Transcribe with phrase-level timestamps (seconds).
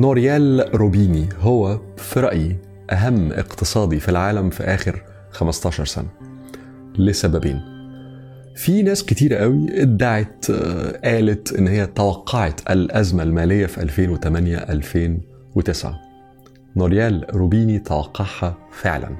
[0.00, 2.56] نوريال روبيني هو في رأيي
[2.90, 6.08] أهم اقتصادي في العالم في آخر 15 سنة
[6.98, 7.60] لسببين.
[8.56, 16.00] في ناس كتير قوي ادعت آه، قالت إن هي توقعت الأزمة المالية في 2008 2009
[16.76, 19.16] نوريال روبيني توقعها فعلا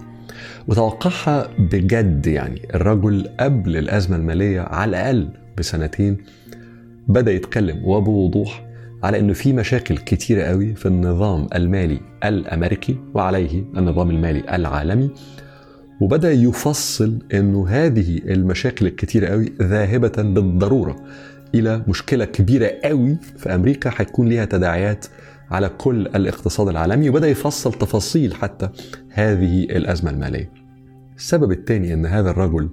[0.68, 2.68] وتوقعها بجد يعني.
[2.74, 6.16] الرجل قبل الأزمة المالية على الأقل بسنتين
[7.08, 8.69] بدأ يتكلم وبوضوح
[9.02, 15.10] على إنه في مشاكل كتيرة قوي في النظام المالي الأمريكي وعليه النظام المالي العالمي
[16.00, 20.96] وبدأ يفصل إنه هذه المشاكل الكتيرة قوي ذاهبة بالضرورة
[21.54, 25.06] إلى مشكلة كبيرة قوي في أمريكا هيكون ليها تداعيات
[25.50, 28.68] على كل الاقتصاد العالمي وبدأ يفصل تفاصيل حتى
[29.10, 30.52] هذه الأزمة المالية.
[31.16, 32.70] السبب الثاني إن هذا الرجل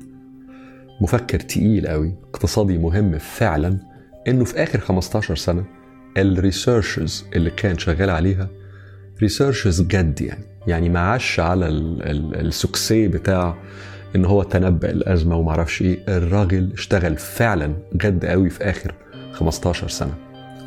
[1.01, 3.77] مفكر تقيل قوي اقتصادي مهم فعلا
[4.27, 5.76] إنه في آخر 15 سنة
[6.17, 8.49] ال researches اللي كان شغال عليها
[9.21, 10.43] researches جد يعني.
[10.67, 13.55] يعني ما عاش على السكسي بتاع
[14.15, 15.99] إن هو تنبأ الأزمة وما أعرفش إيه.
[16.07, 18.93] الراجل اشتغل فعلا جد قوي في آخر
[19.33, 20.13] 15 سنة.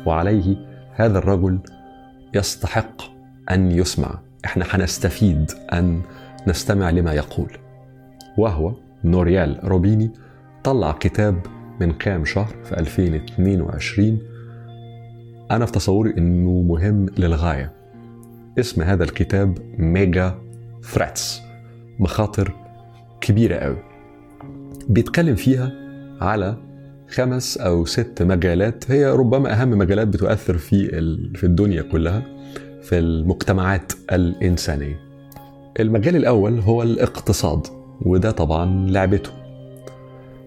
[0.05, 0.55] وعليه
[0.93, 1.59] هذا الرجل
[2.33, 3.01] يستحق
[3.51, 4.19] أن يسمع.
[4.45, 6.01] إحنا هنستفيد أن
[6.47, 7.51] نستمع لما يقول.
[8.37, 10.11] وهو نوريال روبيني
[10.63, 11.41] طلع كتاب
[11.79, 14.19] من كام شهر في 2022
[15.51, 17.71] أنا في تصوري إنه مهم للغاية
[18.59, 20.35] اسم هذا الكتاب Mega
[20.83, 21.41] Threats
[21.99, 22.51] مخاطر
[23.21, 23.77] كبيرة قوي
[24.89, 25.71] بيتكلم فيها
[26.21, 26.57] على
[27.09, 30.87] خمس أو ست مجالات هي ربما أهم مجالات بتؤثر في
[31.35, 32.23] في الدنيا كلها
[32.81, 34.99] في المجتمعات الإنسانية.
[35.79, 37.67] المجال الأول هو الاقتصاد
[38.01, 39.29] وده طبعا لعبته.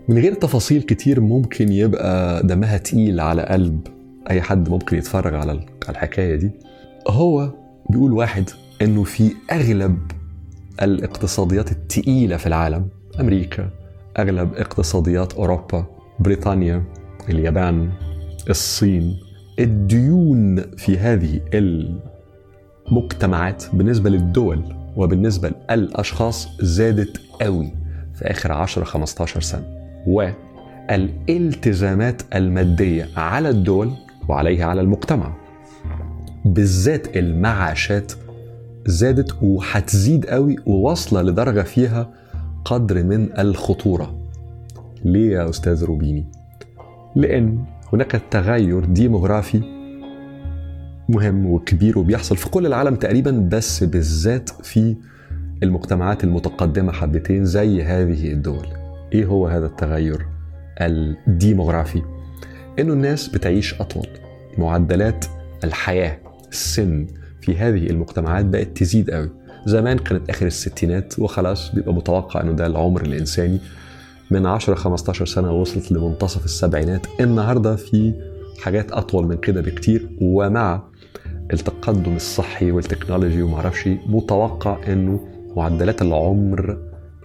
[0.08, 3.80] من غير تفاصيل كتير ممكن يبقى دمها تقيل على قلب
[4.30, 6.50] أي حد ممكن يتفرج على الحكاية دي.
[7.08, 7.50] هو
[7.90, 8.50] بيقول واحد
[8.82, 9.98] إنه في أغلب
[10.82, 12.88] الاقتصاديات التقيلة في العالم
[13.20, 13.70] أمريكا
[14.18, 15.86] أغلب اقتصاديات أوروبا
[16.20, 16.84] بريطانيا
[17.28, 17.90] اليابان
[18.50, 19.16] الصين
[19.58, 21.40] الديون في هذه
[22.90, 27.72] المجتمعات بالنسبة للدول وبالنسبة للأشخاص زادت قوي
[28.14, 29.64] في آخر 10 15 سنة
[30.88, 33.90] والالتزامات المادية على الدول
[34.28, 35.32] وعليها على المجتمع.
[36.44, 38.12] بالذات المعاشات
[38.86, 42.10] زادت وهتزيد قوي وواصلة لدرجة فيها
[42.64, 44.14] قدر من الخطورة.
[45.04, 46.26] ليه يا أستاذ روبيني؟
[47.16, 49.62] لأن هناك تغير ديموغرافي
[51.08, 54.96] مهم وكبير وبيحصل في كل العالم تقريبا بس بالذات في
[55.62, 58.66] المجتمعات المتقدمة حبتين زي هذه الدول.
[59.12, 60.26] إيه هو هذا التغير؟
[60.80, 62.02] الديموغرافي.
[62.78, 64.06] إنه الناس بتعيش أطول.
[64.58, 65.24] معدلات
[65.64, 66.18] الحياة
[66.50, 67.06] السن
[67.40, 69.30] في هذه المجتمعات بقت تزيد قوي.
[69.66, 73.58] زمان كانت آخر الستينات وخلاص بيبقى متوقع إنه ده العمر الإنساني.
[74.30, 77.06] من 10 15 سنة وصلت لمنتصف السبعينات.
[77.20, 78.12] النهارده في
[78.62, 80.08] حاجات أطول من كده بكتير.
[80.20, 80.82] ومع
[81.52, 86.78] التقدم الصحي والتكنولوجي ومعرفش متوقع إنه معدلات العمر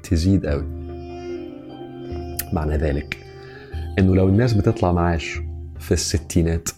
[0.03, 0.65] تزيد قوي.
[2.53, 3.28] معنى ذلك
[3.99, 5.39] إنه لو الناس بتطلع معاش
[5.79, 6.69] في الستينات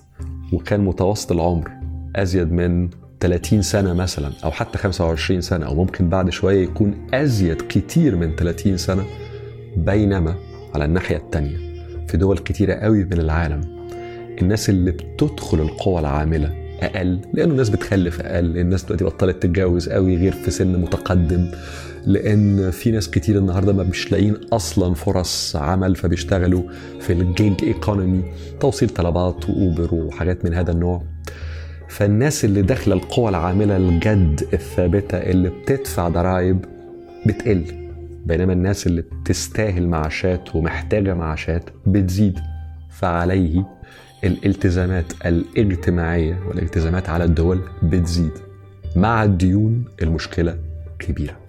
[0.54, 1.72] وكان متوسط العمر
[2.16, 2.90] أزيد من
[3.20, 8.36] 30 سنة مثلا أو حتى 25 سنة أو ممكن بعد شوية يكون أزيد كتير من
[8.36, 9.06] 30 سنة
[9.78, 10.36] بينما
[10.76, 11.58] على الناحية التانية
[12.08, 13.62] في دول كتيرة قوي من العالم
[14.42, 20.18] الناس اللي بتدخل القوى العاملة أقل لأنه الناس بتخلف أقل الناس دلوقتي بطلت تتجوز قوي
[20.18, 21.52] غير في سن متقدم.
[22.06, 26.64] لأن في ناس كتير النهاردة ما مش لاقيين أصلا فرص عمل فبيشتغلوا
[27.00, 28.24] في الجيج ايكونومي
[28.60, 31.04] توصيل طلبات وأوبر وحاجات من هذا النوع.
[31.90, 36.66] فالناس اللي داخلة القوى العاملة الجد الثابتة اللي بتدفع ضرائب
[37.26, 37.64] بتقل
[38.26, 42.40] بينما الناس اللي بتستاهل معاشات ومحتاجة معاشات بتزيد.
[42.90, 43.66] فعليه
[44.24, 48.32] الالتزامات الاجتماعية والالتزامات على الدول بتزيد.
[48.96, 50.58] مع الديون المشكلة
[51.00, 51.41] كبيرة.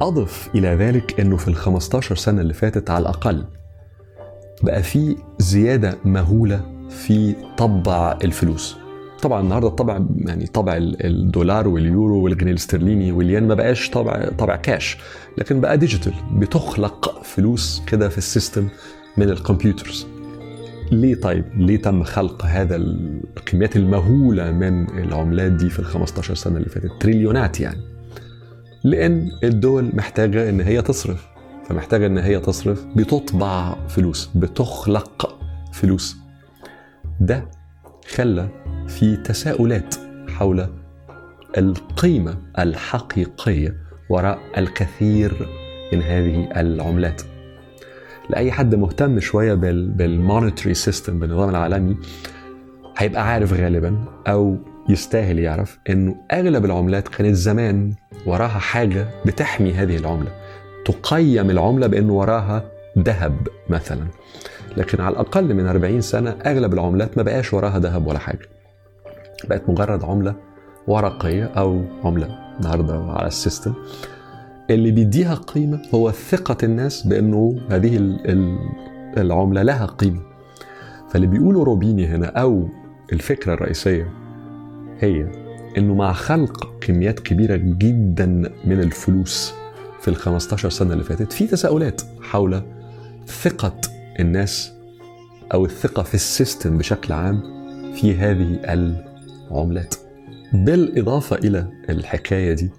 [0.00, 3.44] أضف إلى ذلك أنه في ال 15 سنة اللي فاتت على الأقل
[4.62, 8.76] بقى في زيادة مهولة في طبع الفلوس.
[9.22, 14.98] طبعا النهارده الطبع يعني طبع الدولار واليورو والجنيه الاسترليني والين ما بقاش طبع طبع كاش
[15.38, 18.68] لكن بقى digital بتخلق فلوس كده في ال system
[19.16, 20.06] من ال computers.
[20.92, 26.56] ليه طيب؟ ليه تم خلق هذا الكميات المهولة من العملات دي في ال 15 سنة
[26.56, 27.95] اللي فاتت؟ تريليونات يعني.
[28.86, 31.26] لأن الدول محتاجة إن هي تصرف.
[31.68, 35.38] فمحتاجة إن هي تصرف بتطبع فلوس بتخلق
[35.72, 36.16] فلوس.
[37.20, 37.48] ده
[38.14, 38.48] خلى
[38.88, 39.94] في تساؤلات
[40.28, 40.66] حول
[41.58, 43.76] القيمة الحقيقية
[44.10, 45.48] وراء الكثير
[45.92, 47.22] من هذه العملات.
[48.30, 51.96] لأي حد مهتم شوية بال monetary system بالنظام العالمي
[52.98, 54.56] هيبقى عارف غالبا أو
[54.88, 57.92] يستاهل يعرف إنه أغلب العملات كانت زمان
[58.26, 60.30] وراها حاجة بتحمي هذه العملة.
[60.84, 64.06] تقيم العملة بإنه وراها ذهب مثلا.
[64.76, 68.48] لكن على الأقل من 40 سنة أغلب العملات ما بقاش وراها ذهب ولا حاجة.
[69.48, 70.34] بقت مجرد عملة
[70.86, 73.74] ورقية أو عملة النهارده على السيستم.
[74.70, 77.96] اللي بيديها قيمة هو ثقة الناس بإنه هذه
[79.18, 80.20] العملة لها قيمة.
[81.10, 82.68] فاللي بيقوله روبيني هنا أو
[83.12, 84.25] الفكرة الرئيسية
[85.00, 85.26] هي
[85.78, 88.26] إنه مع خلق كميات كبيرة جدا
[88.64, 89.52] من الفلوس
[90.00, 92.62] في ال 15 سنة اللي فاتت في تساؤلات حول
[93.26, 93.80] ثقة
[94.20, 94.72] الناس
[95.54, 97.42] أو الثقة في ال system بشكل عام
[97.94, 98.60] في هذه
[99.50, 99.94] العملات.
[100.52, 102.70] بالإضافة إلى الحكاية دي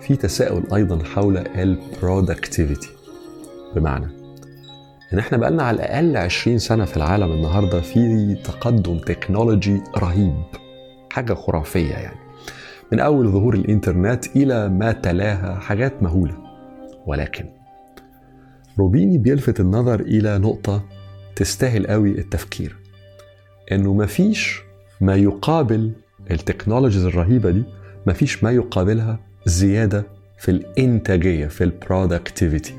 [0.00, 2.88] في تساؤل أيضا حول ال productivity
[3.76, 4.06] بمعنى
[5.12, 10.42] إن إحنا بقالنا على الأقل 20 سنة في العالم النهارده في تقدم تكنولوجي رهيب.
[11.10, 12.16] حاجة خرافية يعني.
[12.92, 16.34] من أول ظهور الإنترنت إلى ما تلاها حاجات مهولة.
[17.06, 17.44] ولكن
[18.78, 20.84] روبيني بيلفت النظر إلى نقطة
[21.36, 22.76] تستاهل قوي التفكير
[23.72, 24.60] إنه مفيش
[25.00, 25.92] ما يقابل
[26.30, 27.62] ال technologies الرهيبة دي
[28.06, 30.06] مفيش ما يقابلها زيادة
[30.38, 32.74] في الإنتاجية في ال productivity.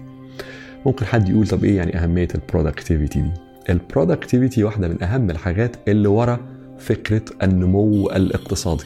[0.86, 3.32] ممكن حد يقول طب إيه يعني أهمية ال productivity دي؟
[3.70, 6.40] ال productivity واحدة من أهم الحاجات اللي ورا
[6.80, 8.86] فكرة النمو الاقتصادي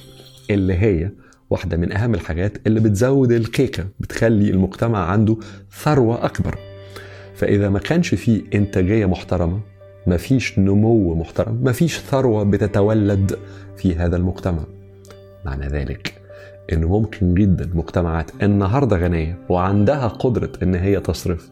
[0.49, 1.11] اللي هي
[1.49, 5.37] واحدة من أهم الحاجات اللي بتزود الكيكة بتخلي المجتمع عنده
[5.83, 6.57] ثروة أكبر.
[7.35, 9.59] فإذا ما كانش فيه إنتاجية محترمة
[10.07, 13.39] مفيش نمو محترم مفيش ثروة بتتولد
[13.77, 14.63] في هذا المجتمع.
[15.45, 16.13] معنى ذلك
[16.73, 21.49] انه ممكن جدا مجتمعات النهارده غنية وعندها قدرة إن هي تصرف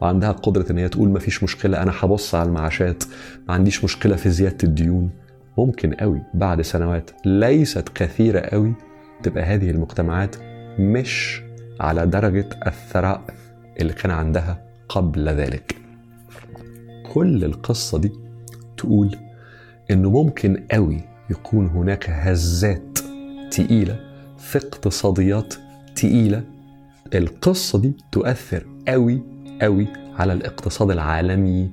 [0.00, 3.04] وعندها قدرة إن هي تقول مفيش مشكلة أنا هبص على المعاشات
[3.48, 5.10] ما عنديش مشكلة في زيادة الديون
[5.58, 8.74] ممكن قوي بعد سنوات ليست كثيرة قوي
[9.22, 10.36] تبقى هذه المجتمعات
[10.78, 11.42] مش
[11.80, 13.22] على درجة الثراء
[13.80, 15.76] اللي كان عندها قبل ذلك.
[17.12, 18.12] كل القصة دي
[18.76, 19.16] تقول
[19.90, 21.00] إنه ممكن قوي
[21.30, 22.98] يكون هناك هزات
[23.50, 24.00] تقيلة
[24.38, 25.54] في اقتصاديات
[25.96, 26.42] تقيلة.
[27.14, 29.22] القصة دي تؤثر قوي
[29.62, 29.86] قوي
[30.18, 31.70] على الاقتصاد العالمي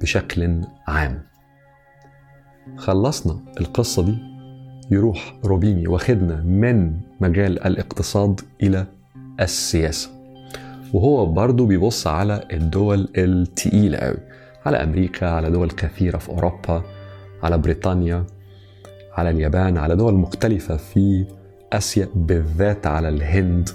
[0.00, 1.22] بشكل عام.
[2.76, 4.14] خلصنا القصة دي.
[4.90, 8.86] يروح روبيني واخدنا من مجال الاقتصاد إلى
[9.40, 10.10] السياسة.
[10.92, 14.16] وهو برضه بيبص على الدول التقيلة قوي
[14.66, 16.82] على أمريكا على دول كثيرة في أوروبا
[17.42, 18.24] على بريطانيا
[19.12, 21.24] على اليابان على دول مختلفة في
[21.72, 23.68] آسيا بالذات على الهند.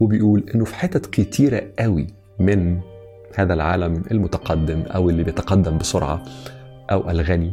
[0.00, 2.06] وبيقول إنه في حتت كتيرة قوي
[2.38, 2.80] من
[3.34, 6.22] هذا العالم المتقدم أو اللي بيتقدم بسرعة
[6.90, 7.52] أو يعني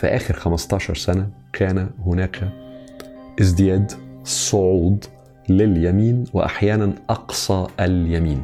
[0.00, 2.48] في آخر 15 سنة كان هناك
[3.40, 3.92] ازدياد
[4.24, 5.04] صعود
[5.48, 8.42] لليمين وأحيانا أقصى اليمين.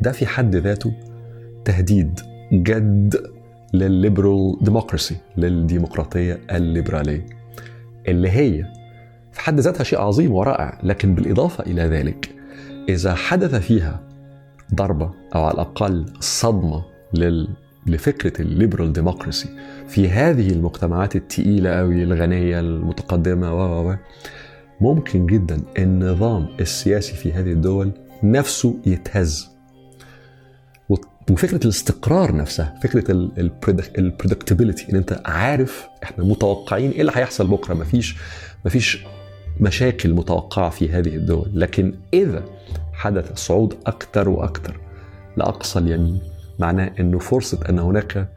[0.00, 0.92] ده في حد ذاته
[1.64, 2.20] تهديد
[2.52, 3.22] جد
[3.74, 7.26] للل liberal democracy للديمقراطية الليبرالية.
[8.08, 8.64] اللي هي
[9.32, 12.34] في حد ذاتها شيء عظيم ورائع لكن بالإضافة إلى ذلك
[12.88, 14.00] إذا حدث فيها
[14.74, 16.84] ضربة أو على الأقل صدمة
[17.14, 17.48] لل
[17.90, 19.48] لفكرة ال liberal democracy
[19.88, 23.54] في هذه المجتمعات التقيلة قوي الغنية المتقدمة
[23.88, 23.96] و
[24.80, 27.92] ممكن جدا النظام السياسي في هذه الدول
[28.22, 29.48] نفسه يتهز.
[31.30, 33.10] وفكرة الاستقرار نفسها فكرة
[33.98, 37.74] ال predictability إن أنت عارف إحنا متوقعين إيه اللي هيحصل بكرة.
[37.74, 38.16] مفيش
[38.66, 39.04] مفيش
[39.60, 41.50] مشاكل متوقعة في هذه الدول.
[41.54, 42.44] لكن إذا
[42.92, 44.80] حدث صعود أكثر وأكثر
[45.36, 46.20] لأقصى اليمين
[46.58, 48.28] معناه إنه فرصة أن هناك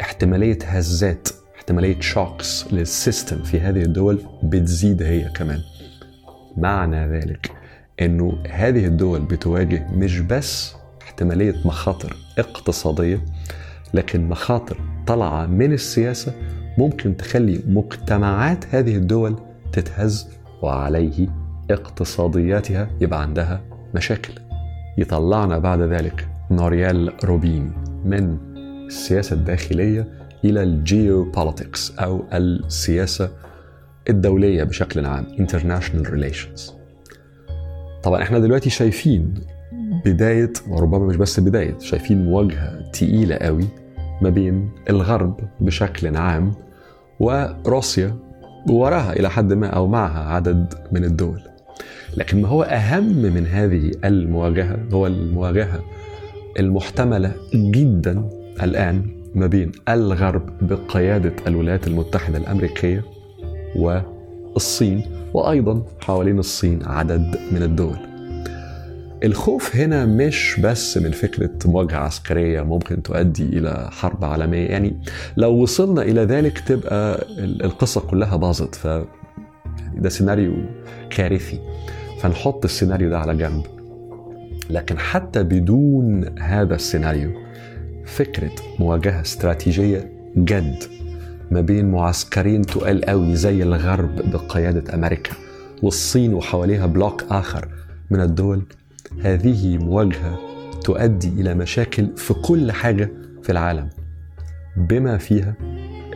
[0.00, 5.60] احتمالية هزات احتمالية shocks لل system في هذه الدول بتزيد هي كمان.
[6.56, 7.52] معنى ذلك
[8.02, 13.20] إنه هذه الدول بتواجه مش بس احتمالية مخاطر اقتصادية
[13.94, 16.32] لكن مخاطر طالعة من السياسة
[16.78, 19.36] ممكن تخلي مجتمعات هذه الدول
[19.72, 20.28] تتهز
[20.62, 21.28] وعليه
[21.70, 23.60] اقتصادياتها يبقى عندها
[23.94, 24.32] مشاكل.
[24.98, 27.72] يطلعنا بعد ذلك نوريال روبيني
[28.04, 28.38] من
[28.86, 30.08] السياسة الداخلية
[30.44, 33.30] إلى الجيوبوليتكس أو السياسة
[34.10, 36.72] الدولية بشكل عام international relations.
[38.02, 39.34] طبعا إحنا دلوقتي شايفين
[40.04, 43.64] بداية وربما مش بس بداية شايفين مواجهة تقيلة قوي
[44.22, 46.52] ما بين الغرب بشكل عام
[47.20, 48.16] وروسيا
[48.70, 51.40] وراها إلى حد ما أو معها عدد من الدول.
[52.16, 55.80] لكن ما هو أهم من هذه المواجهة هو المواجهة
[56.58, 58.28] المحتملة جدا
[58.62, 59.02] الآن
[59.34, 63.04] ما بين الغرب بقيادة الولايات المتحدة الأمريكية
[63.76, 65.02] والصين
[65.34, 67.96] وأيضا حوالين الصين عدد من الدول.
[69.24, 74.96] الخوف هنا مش بس من فكرة مواجهة عسكرية ممكن تؤدي إلى حرب عالمية يعني
[75.36, 78.86] لو وصلنا إلى ذلك تبقى القصة كلها باظت ف
[79.94, 80.52] ده سيناريو
[81.10, 81.60] كارثي.
[82.20, 83.62] فنحط السيناريو ده على جنب.
[84.70, 87.30] لكن حتى بدون هذا السيناريو
[88.04, 90.84] فكرة مواجهة استراتيجية جد
[91.50, 95.32] ما بين معسكرين تقال قوي زي الغرب بقيادة أمريكا
[95.82, 97.68] والصين وحواليها bloc آخر
[98.10, 98.62] من الدول
[99.22, 100.38] هذه مواجهة
[100.84, 103.10] تؤدي إلى مشاكل في كل حاجة
[103.42, 103.88] في العالم
[104.76, 105.54] بما فيها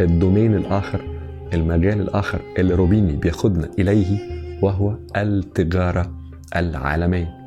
[0.01, 1.13] ال domain الآخر
[1.55, 4.19] المجال الآخر اللي روبيني بياخدنا إليه
[4.63, 6.13] وهو التجارة
[6.57, 7.42] العالمية.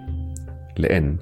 [0.77, 1.17] لأن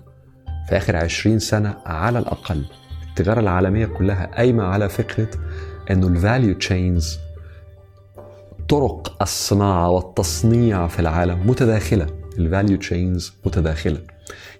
[0.69, 2.65] في آخر عشرين سنة على الأقل
[3.09, 5.27] التجارة العالمية كلها قايمة على فكرة
[5.91, 7.19] أنه ال value chains
[8.69, 12.07] طرق الصناعة والتصنيع في العالم متداخلة.
[12.37, 13.99] ال value chains متداخلة.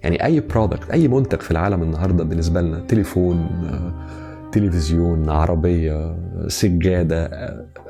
[0.02, 3.48] يعني أي product أي منتج في العالم النهاردة بالنسبة لنا تليفون
[4.52, 6.16] تلفزيون عربية
[6.48, 7.26] سجادة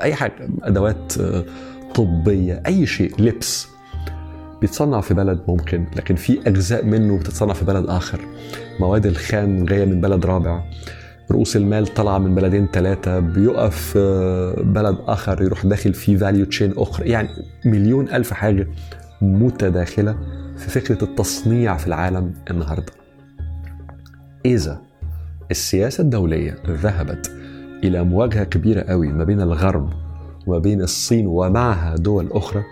[0.01, 1.13] أي حاجة أدوات
[1.95, 3.69] طبية أي شيء لبس
[4.65, 8.21] بيتصنع في بلد ممكن لكن في أجزاء منه بتتصنع في بلد آخر.
[8.81, 10.65] مواد الخام جاية من بلد رابع.
[11.31, 13.99] رؤوس المال طالعة من بلدين ثلاثة بيقف
[14.59, 17.09] بلد آخر يروح داخل فيه value chain أخرى.
[17.09, 17.29] يعني
[17.65, 18.69] مليون ألف حاجة
[19.23, 20.17] متداخلة
[20.57, 22.93] في فكرة التصنيع في العالم النهاردة.
[24.47, 24.81] إذا
[25.51, 27.33] السياسة الدولية ذهبت
[27.85, 29.91] إلى مواجهة كبيرة قوي ما بين الغرب
[30.47, 32.63] وما بين الصين ومعها دول أخرى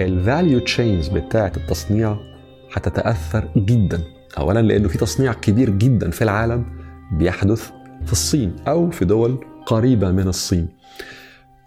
[0.00, 2.16] ال value chains بتاعة التصنيع
[2.74, 4.00] هتتأثر جدا.
[4.38, 6.64] أولا لأنه في تصنيع كبير جدا في العالم
[7.12, 7.70] بيحدث
[8.06, 10.68] في الصين أو في دول قريبة من الصين.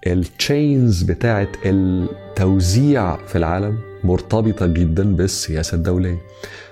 [0.07, 6.17] التشينز بتاعة التوزيع في العالم مرتبطة جدا بالسياسة الدولية.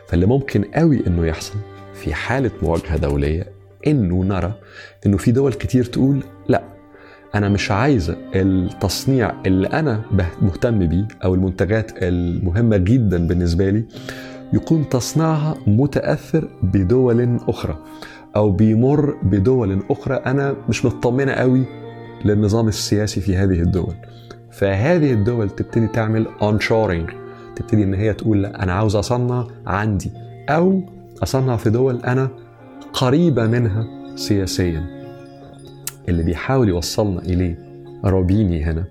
[0.07, 1.55] فاللي ممكن قوي إنه يحصل
[1.93, 3.47] في حالة مواجهة دولية
[3.87, 4.53] إنه نرى
[5.05, 6.63] إنه في دول كتير تقول لا
[7.35, 10.01] أنا مش عايزة التصنيع اللي أنا
[10.41, 13.83] مهتم بيه أو المنتجات المهمة جدا بالنسبة لي
[14.53, 17.77] يكون تصنيعها متأثر بدول أخرى
[18.35, 21.65] أو بيمر بدول أخرى أنا مش مطمنة قوي
[22.25, 23.95] للنظام السياسي في هذه الدول.
[24.51, 27.09] فهذه الدول تبتدي تعمل اونشورنج
[27.55, 30.11] تبتدي إن هي تقول لأ أنا عاوز أصنع عندي
[30.49, 30.81] أو
[31.23, 32.29] أصنع في دول أنا
[32.93, 33.85] قريبة منها
[34.15, 35.02] سياسيا.
[36.09, 37.55] اللي بيحاول يوصلنا إليه
[38.05, 38.85] روبيني هنا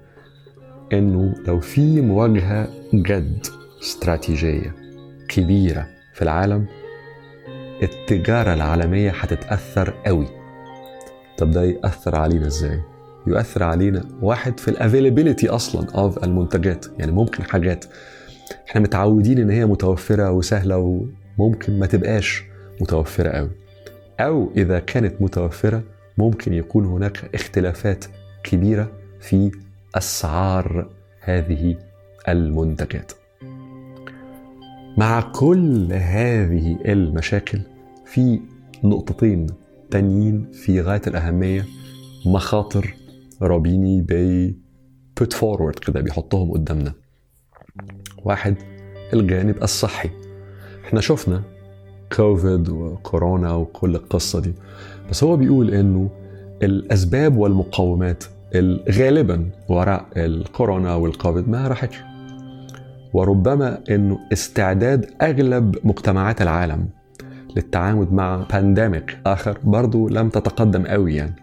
[0.92, 3.46] إنه لو في مواجهة جد
[3.82, 4.74] استراتيجية
[5.28, 6.66] كبيرة في العالم
[7.82, 10.26] التجارة العالمية هتتاثر قوي.
[11.38, 12.80] طب ده يأثر علينا إزاي؟
[13.26, 17.84] يؤثر علينا واحد في ال availability أصلا of المنتجات يعني ممكن حاجات.
[18.68, 21.04] إحنا متعودين إن هي متوفرة وسهلة
[21.38, 22.44] وممكن ما تبقاش
[22.80, 23.50] متوفرة قوي.
[24.20, 25.82] أو إذا كانت متوفرة
[26.18, 28.04] ممكن يكون هناك اختلافات
[28.44, 29.50] كبيرة في
[29.94, 30.90] أسعار
[31.20, 31.76] هذه
[32.28, 33.12] المنتجات.
[34.98, 37.60] مع كل هذه المشاكل
[38.06, 38.40] في
[38.84, 39.46] نقطتين
[39.90, 41.64] تانيين في غاية الأهمية
[42.26, 42.94] مخاطر
[43.42, 44.56] روبيني بي
[45.18, 46.92] put forward كده بيحطهم قدامنا.
[48.24, 48.56] واحد
[49.12, 50.10] الجانب الصحي.
[50.84, 51.42] إحنا شفنا
[52.16, 54.54] كوفيد وكورونا وكل القصة دي.
[55.12, 56.10] بس هو بيقول إنه
[56.62, 58.24] الأسباب والمقومات
[58.90, 61.96] غالبا وراء الكورونا والكوفيد ما راحتش.
[63.12, 66.88] وربما إنه استعداد أغلب مجتمعات العالم
[67.56, 71.34] للتعامل مع pandemic آخر برضو لم تتقدم قوي يعني.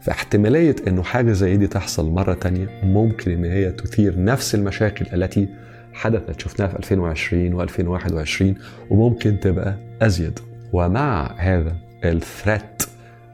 [0.00, 5.48] فاحتمالية إنه حاجة زي دي تحصل مرة تانية ممكن إن هي تثير نفس المشاكل التي
[5.92, 8.44] حدثت شفناها في 2020 و2021
[8.90, 10.38] وممكن تبقى أزيد.
[10.72, 12.82] ومع هذا ال threat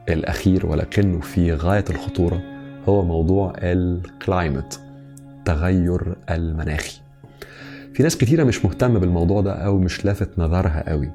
[0.09, 2.41] الأخير ولكنه في غاية الخطورة
[2.89, 4.79] هو موضوع الكلايمت
[5.45, 6.99] تغير المناخي
[7.93, 11.11] في ناس كتيرة مش مهتمة بالموضوع ده أو مش لافت نظرها قوي.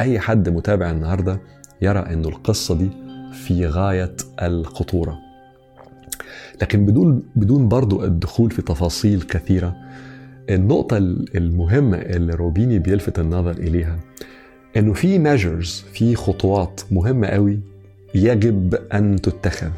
[0.00, 1.40] أي حد متابع النهاردة
[1.82, 2.90] يرى أنه القصة دي
[3.32, 5.18] في غاية الخطورة.
[6.62, 9.76] لكن بدون بدون برضو الدخول في تفاصيل كثيرة
[10.50, 10.96] النقطة
[11.34, 13.98] المهمة اللي روبيني بيلفت النظر إليها
[14.76, 17.60] إنه في measures في خطوات مهمة قوي
[18.14, 19.70] يجب أن تتخذ.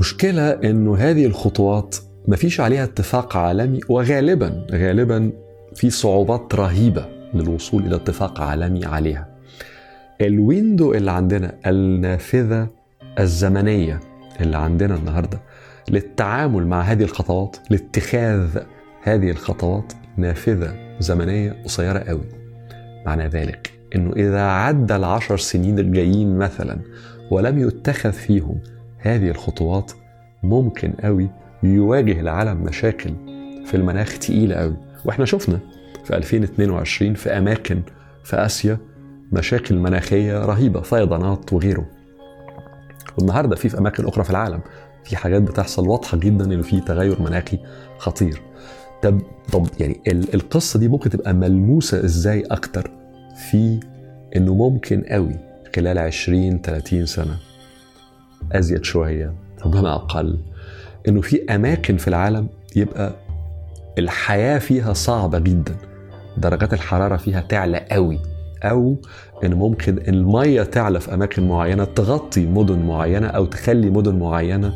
[0.00, 1.96] مشكلة إنه هذه الخطوات
[2.28, 5.32] ما فيش عليها اتفاق عالمي وغالبا غالبا
[5.74, 9.28] في صعوبات رهيبة للوصول إلى اتفاق عالمي عليها.
[10.20, 12.68] الويندو اللي عندنا النافذة
[13.18, 14.00] الزمنية
[14.40, 15.40] اللي عندنا النهاردة
[15.90, 18.58] للتعامل مع هذه الخطوات لاتخاذ
[19.02, 22.35] هذه الخطوات نافذة زمنية قصيرة قوي.
[23.06, 26.78] معنى ذلك؟ إنه إذا عدى العشر سنين الجايين مثلا
[27.30, 28.60] ولم يتخذ فيهم
[28.98, 29.92] هذه الخطوات
[30.42, 31.30] ممكن قوي
[31.62, 33.14] يواجه العالم مشاكل
[33.66, 35.58] في المناخ تقيلة قوي وإحنا شفنا
[36.04, 37.82] في 2022 في أماكن
[38.24, 38.78] في آسيا
[39.32, 41.86] مشاكل مناخية رهيبة فيضانات وغيره.
[43.18, 44.60] والنهاردة في في أماكن أخرى في العالم
[45.04, 47.58] في حاجات بتحصل واضحة جدا إنه في تغير مناخي
[47.98, 48.42] خطير.
[49.02, 49.20] طب
[49.52, 52.90] طب يعني القصة دي ممكن تبقى ملموسة إزاي أكتر
[53.50, 53.80] في
[54.36, 55.36] إنه ممكن قوي
[55.76, 57.36] خلال 20 30 سنة؟
[58.52, 59.32] أزيد شوية
[59.64, 60.38] ربما أقل
[61.08, 63.12] إنه في أماكن في العالم يبقى
[63.98, 65.76] الحياة فيها صعبة جدا
[66.36, 68.18] درجات الحرارة فيها تعلى قوي
[68.62, 68.96] أو
[69.44, 74.74] إن ممكن المية تعلى في أماكن معينة تغطي مدن معينة أو تخلي مدن معينة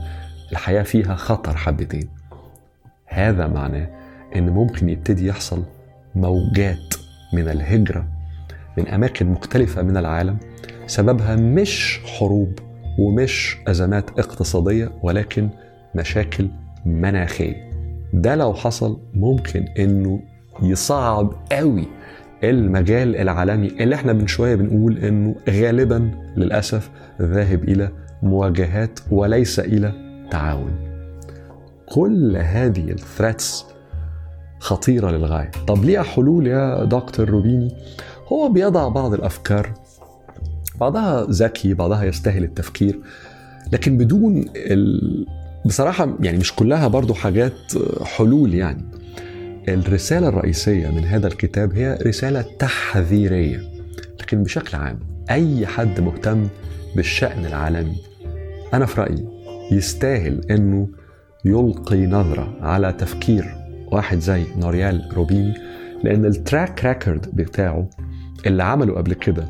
[0.52, 2.08] الحياة فيها خطر حبتين.
[3.06, 3.99] هذا معناه
[4.36, 5.62] إن ممكن يبتدي يحصل
[6.14, 6.94] موجات
[7.34, 8.06] من الهجرة
[8.78, 10.36] من أماكن مختلفة من العالم
[10.86, 12.58] سببها مش حروب
[12.98, 15.48] ومش أزمات اقتصادية ولكن
[15.94, 16.48] مشاكل
[16.86, 17.70] مناخية
[18.12, 20.20] ده لو حصل ممكن إنه
[20.62, 21.86] يصعب قوي
[22.44, 26.90] المجال العالمي اللي إحنا من شوية بنقول إنه غالبا للأسف
[27.22, 27.90] ذاهب إلى
[28.22, 29.92] مواجهات وليس إلى
[30.30, 30.72] تعاون.
[31.86, 33.66] كل هذه الثريتس
[34.60, 35.50] خطيرة للغاية.
[35.66, 37.74] طب ليها حلول يا دكتور روبيني؟
[38.32, 39.72] هو بيضع بعض الأفكار
[40.80, 43.00] بعضها ذكي بعضها يستاهل التفكير
[43.72, 45.26] لكن بدون ال...
[45.66, 47.54] بصراحة يعني مش كلها برضو حاجات
[48.02, 48.84] حلول يعني
[49.68, 53.62] الرسالة الرئيسية من هذا الكتاب هي رسالة تحذيرية
[54.20, 54.98] لكن بشكل عام
[55.30, 56.48] أي حد مهتم
[56.96, 57.96] بالشأن العالمي
[58.74, 59.28] أنا في رأيي
[59.72, 60.88] يستاهل إنه
[61.44, 63.59] يلقي نظرة على تفكير
[63.92, 65.54] واحد زي نوريال روبيني
[66.04, 67.90] لأن ال track record بتاعه
[68.46, 69.48] اللي عمله قبل كده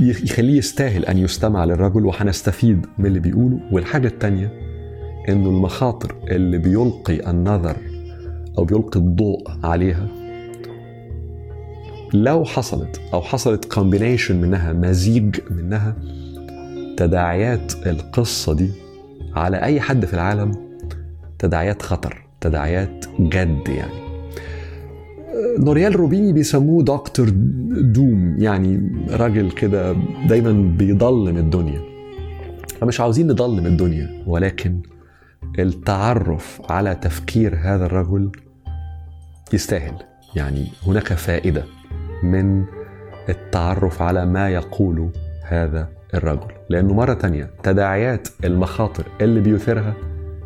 [0.00, 3.60] يخليه يستاهل أن يستمع للرجل وهنستفيد من اللي بيقوله.
[3.72, 4.52] والحاجة التانية
[5.28, 7.76] إنه المخاطر اللي بيلقي النظر
[8.58, 10.06] أو بيلقي الضوء عليها
[12.14, 15.96] لو حصلت أو حصلت كومبينيشن منها مزيج منها
[16.96, 18.70] تداعيات القصة دي
[19.34, 20.52] على أي حد في العالم
[21.38, 22.26] تداعيات خطر.
[22.42, 24.02] تداعيات جد يعني.
[25.58, 27.28] نوريال روبيني بيسموه دكتور
[27.80, 29.96] دوم يعني راجل كده
[30.28, 31.80] دايما بيضلم الدنيا.
[32.80, 34.82] فمش عاوزين نضلم الدنيا ولكن
[35.58, 38.32] التعرف على تفكير هذا الرجل
[39.52, 39.94] يستاهل.
[40.36, 41.64] يعني هناك فائدة
[42.22, 42.64] من
[43.28, 45.10] التعرف على ما يقول
[45.48, 46.52] هذا الرجل.
[46.70, 49.94] لأنه مرة تانية تداعيات المخاطر اللي بيثيرها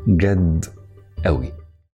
[0.09, 0.65] جد
[1.25, 1.53] قوي